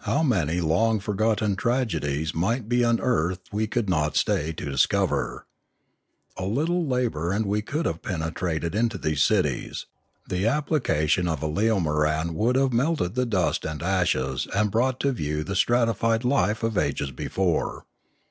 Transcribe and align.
How 0.00 0.22
many 0.22 0.60
long 0.60 1.00
forgotten 1.00 1.56
tragedies 1.56 2.34
might 2.34 2.68
be 2.68 2.84
un 2.84 3.00
earthed 3.00 3.48
we 3.50 3.66
could 3.66 3.88
not 3.88 4.14
stay 4.14 4.52
to 4.52 4.70
discover. 4.70 5.46
A 6.36 6.44
little 6.44 6.86
labour 6.86 7.32
and 7.32 7.46
we 7.46 7.62
could 7.62 7.86
have 7.86 8.02
penetrated 8.02 8.74
into 8.74 8.98
these 8.98 9.24
cities; 9.24 9.86
the 10.28 10.46
application 10.46 11.26
of 11.26 11.42
a 11.42 11.48
leomoran 11.48 12.34
would 12.34 12.56
have 12.56 12.74
melted 12.74 13.14
the 13.14 13.24
dust 13.24 13.64
and 13.64 13.82
ashes 13.82 14.46
and 14.54 14.70
brought 14.70 15.00
to 15.00 15.12
view 15.12 15.42
the 15.42 15.56
stratified 15.56 16.22
life 16.22 16.62
of 16.62 16.76
ages 16.76 17.10
before. 17.10 17.86